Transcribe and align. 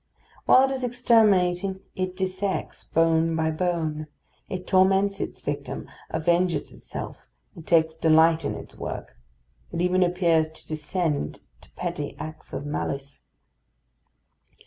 While 0.47 0.65
it 0.65 0.71
is 0.71 0.83
exterminating 0.83 1.81
it 1.95 2.17
dissects 2.17 2.85
bone 2.85 3.35
by 3.35 3.51
bone. 3.51 4.07
It 4.49 4.65
torments 4.65 5.19
its 5.19 5.39
victim, 5.41 5.87
avenges 6.09 6.73
itself, 6.73 7.19
and 7.53 7.67
takes 7.67 7.93
delight 7.93 8.43
in 8.43 8.55
its 8.55 8.75
work. 8.79 9.15
It 9.71 9.79
even 9.79 10.01
appears 10.01 10.49
to 10.49 10.67
descend 10.67 11.41
to 11.61 11.69
petty 11.73 12.15
acts 12.17 12.51
of 12.51 12.65
malice. 12.65 13.25